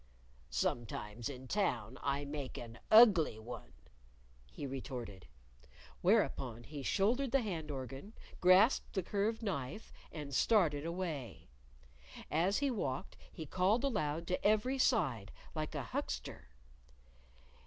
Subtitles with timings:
[0.49, 3.71] "Sometimes in town I make an ugly one,"
[4.51, 5.27] he retorted.
[6.01, 11.49] Whereupon he shouldered the hand organ, grasped the curved knife, and started away.
[12.31, 16.47] As he walked, he called aloud to every side, like a huckster.